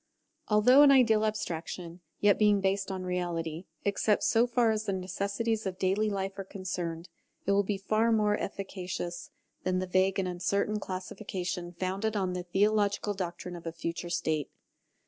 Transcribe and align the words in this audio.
Although 0.47 0.81
an 0.81 0.89
ideal 0.89 1.23
abstraction, 1.25 2.01
yet 2.21 2.39
being 2.39 2.59
based 2.59 2.89
on 2.89 3.03
reality, 3.03 3.65
except 3.85 4.23
so 4.23 4.47
far 4.47 4.71
as 4.71 4.85
the 4.85 4.93
necessities 4.93 5.67
of 5.67 5.77
daily 5.77 6.09
life 6.09 6.39
are 6.39 6.43
concerned, 6.43 7.07
it 7.45 7.51
will 7.51 7.61
be 7.61 7.77
far 7.77 8.11
more 8.11 8.35
efficacious 8.35 9.29
than 9.61 9.77
the 9.77 9.85
vague 9.85 10.17
and 10.17 10.27
uncertain 10.27 10.79
classification 10.79 11.71
founded 11.73 12.15
on 12.15 12.33
the 12.33 12.41
theological 12.41 13.13
doctrine 13.13 13.55
of 13.55 13.67
a 13.67 13.71
future 13.71 14.09
state. 14.09 14.49